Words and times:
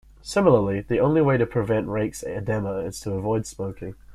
Similarly, 0.23 0.81
the 0.81 0.97
only 0.99 1.21
way 1.21 1.37
to 1.37 1.45
prevent 1.45 1.85
Reinke's 1.85 2.23
edema 2.23 2.79
is 2.79 2.99
to 3.01 3.11
avoid 3.13 3.45
smoking. 3.45 3.93